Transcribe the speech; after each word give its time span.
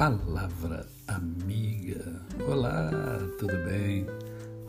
Palavra 0.00 0.88
Amiga. 1.08 2.24
Olá, 2.48 2.90
tudo 3.38 3.52
bem? 3.66 4.06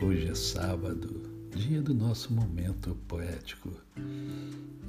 Hoje 0.02 0.28
é 0.28 0.34
sábado, 0.34 1.22
dia 1.56 1.80
do 1.80 1.94
nosso 1.94 2.34
momento 2.34 2.94
poético. 3.08 3.72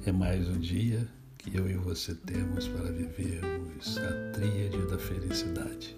É 0.04 0.12
mais 0.12 0.46
um 0.46 0.58
dia 0.58 1.08
que 1.38 1.56
eu 1.56 1.66
e 1.66 1.76
você 1.76 2.14
temos 2.14 2.68
para 2.68 2.92
vivermos 2.92 3.96
a 3.96 4.32
tríade 4.32 4.86
da 4.86 4.98
felicidade. 4.98 5.96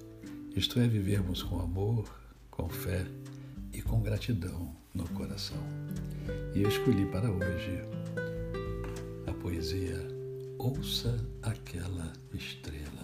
Isto 0.54 0.78
é, 0.78 0.86
vivermos 0.86 1.42
com 1.42 1.58
amor, 1.58 2.08
com 2.48 2.68
fé 2.68 3.04
e 3.72 3.82
com 3.82 4.00
gratidão 4.00 4.72
no 4.94 5.08
coração. 5.08 5.58
E 6.54 6.62
eu 6.62 6.68
escolhi 6.68 7.04
para 7.06 7.28
hoje 7.28 7.82
a 9.26 9.32
poesia 9.32 10.06
Ouça 10.58 11.14
aquela 11.42 12.12
estrela 12.32 12.95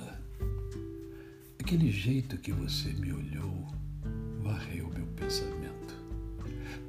Aquele 1.72 1.90
jeito 1.90 2.36
que 2.36 2.52
você 2.52 2.90
me 2.90 3.10
olhou 3.14 3.66
varreu 4.42 4.90
meu 4.94 5.06
pensamento. 5.16 5.96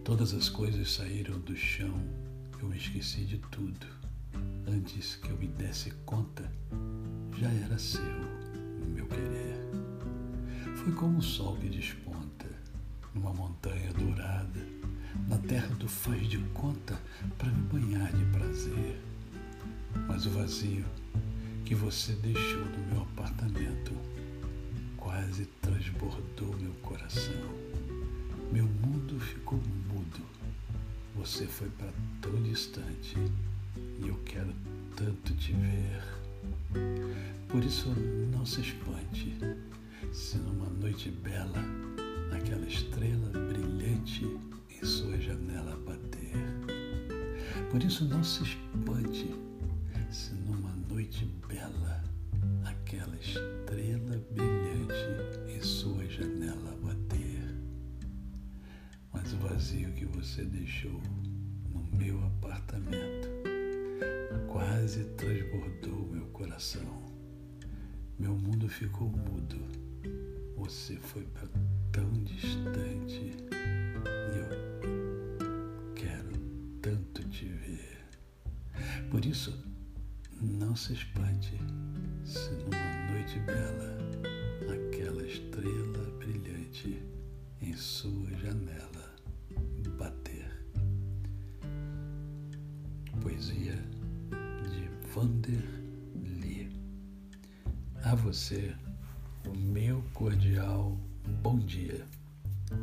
Todas 0.04 0.34
as 0.34 0.50
coisas 0.50 0.92
saíram 0.92 1.40
do 1.40 1.56
chão, 1.56 1.98
eu 2.62 2.68
me 2.68 2.76
esqueci 2.76 3.24
de 3.24 3.38
tudo. 3.50 3.88
Antes 4.68 5.16
que 5.16 5.30
eu 5.30 5.38
me 5.38 5.48
desse 5.48 5.90
conta, 6.06 6.52
já 7.40 7.50
era 7.50 7.80
seu, 7.80 8.04
meu 8.94 9.06
querer. 9.06 9.56
Foi 10.76 10.92
como 10.92 11.20
o 11.20 11.24
sol 11.24 11.56
que 11.56 11.70
desponta 11.70 12.50
numa 13.16 13.32
montanha 13.32 13.94
dourada, 13.94 14.68
na 15.30 15.38
terra 15.38 15.74
do 15.76 15.88
faz 15.88 16.28
de 16.28 16.40
conta 16.54 17.00
para 17.38 17.50
me 17.50 17.62
banhar 17.70 18.12
de 18.12 18.26
prazer. 18.38 19.00
Mas 20.10 20.26
o 20.26 20.32
vazio 20.32 20.84
que 21.64 21.74
você 21.74 22.12
deixou 22.16 22.66
no 22.66 22.88
meu 22.92 23.02
apartamento 23.04 23.63
transbordou 26.14 26.56
meu 26.60 26.74
coração. 26.82 27.34
Meu 28.52 28.66
mundo 28.66 29.20
ficou 29.20 29.60
mudo. 29.88 30.22
Você 31.16 31.46
foi 31.46 31.70
para 31.70 31.92
tão 32.22 32.42
distante 32.44 33.16
e 34.00 34.08
eu 34.08 34.16
quero 34.26 34.54
tanto 34.96 35.34
te 35.36 35.54
ver. 35.54 36.04
Por 37.48 37.64
isso, 37.64 37.90
não 38.32 38.46
se 38.46 38.62
espante 38.62 39.36
se 40.12 40.38
numa 40.38 40.70
noite 40.70 41.10
bela 41.10 41.64
aquela 42.36 42.66
estrela 42.68 43.30
brilhante 43.52 44.26
em 44.70 44.86
sua 44.86 45.20
janela 45.20 45.76
bater. 45.86 46.34
Por 47.72 47.84
isso, 47.84 48.06
não 48.06 48.24
se 48.24 48.44
espante 48.44 49.34
se 50.12 50.34
numa 50.34 50.74
noite 50.90 51.26
bela 51.48 52.04
aquela 52.66 53.16
estrela 53.16 54.22
brilhante 54.32 54.53
que 60.04 60.18
você 60.18 60.44
deixou 60.44 61.02
no 61.72 61.98
meu 61.98 62.22
apartamento 62.26 63.30
quase 64.52 65.06
transbordou 65.16 66.10
meu 66.12 66.26
coração. 66.28 67.04
Meu 68.20 68.36
mundo 68.36 68.68
ficou 68.68 69.08
mudo. 69.10 69.56
Você 70.58 70.98
foi 70.98 71.24
para 71.24 71.48
tão 71.92 72.12
distante 72.24 73.34
e 74.04 74.38
eu 74.40 75.94
quero 75.96 76.38
tanto 76.82 77.24
te 77.30 77.46
ver. 77.46 78.06
Por 79.10 79.26
isso, 79.26 79.58
não 80.42 80.76
se 80.76 80.94
espante 80.94 81.58
se 82.26 82.52
numa 82.52 83.14
noite 83.14 83.40
bela 83.40 84.13
poesia 93.44 93.78
de 94.72 95.08
Vander 95.14 95.64
Lee. 96.40 96.70
A 98.04 98.16
você, 98.16 98.74
o 99.46 99.58
meu 99.58 100.02
cordial 100.14 100.98
bom 101.42 101.60
dia. 101.60 102.06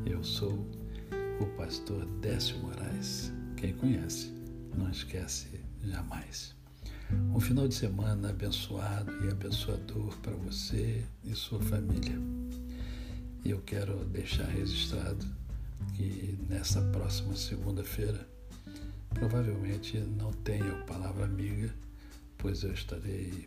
Eu 0.04 0.22
sou 0.22 0.66
o 1.40 1.46
pastor 1.56 2.04
Décio 2.20 2.58
Moraes. 2.58 3.32
Quem 3.56 3.72
conhece, 3.74 4.32
não 4.76 4.90
esquece 4.90 5.48
jamais. 5.82 6.54
Um 7.34 7.40
final 7.40 7.66
de 7.66 7.74
semana 7.74 8.28
abençoado 8.28 9.12
e 9.24 9.30
abençoador 9.30 10.14
para 10.18 10.34
você 10.34 11.04
e 11.24 11.34
sua 11.34 11.60
família. 11.62 12.18
E 13.44 13.50
eu 13.50 13.62
quero 13.62 14.04
deixar 14.06 14.44
registrado 14.44 15.24
que 15.94 16.38
nessa 16.48 16.82
próxima 16.90 17.34
segunda-feira 17.34 18.28
Provavelmente 19.20 19.98
não 19.98 20.32
tenho 20.32 20.82
palavra 20.86 21.26
amiga, 21.26 21.72
pois 22.38 22.62
eu 22.62 22.72
estarei 22.72 23.46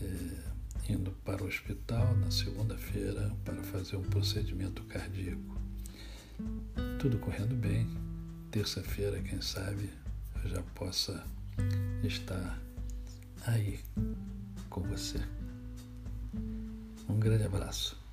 é, 0.00 0.92
indo 0.92 1.10
para 1.24 1.42
o 1.42 1.48
hospital 1.48 2.16
na 2.18 2.30
segunda-feira 2.30 3.34
para 3.44 3.60
fazer 3.64 3.96
um 3.96 4.04
procedimento 4.04 4.84
cardíaco. 4.84 5.60
Tudo 7.00 7.18
correndo 7.18 7.56
bem, 7.56 7.88
terça-feira, 8.52 9.20
quem 9.20 9.42
sabe, 9.42 9.90
eu 10.44 10.50
já 10.50 10.62
possa 10.76 11.26
estar 12.04 12.62
aí 13.44 13.80
com 14.70 14.82
você. 14.82 15.18
Um 17.08 17.18
grande 17.18 17.42
abraço. 17.42 18.05